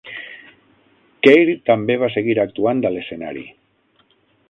[1.27, 3.49] Keir també va seguir actuant a l'escenari.